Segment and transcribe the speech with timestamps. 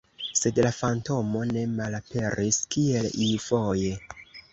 [0.37, 3.93] Sed la fantomo ne malaperis, kiel iufoje.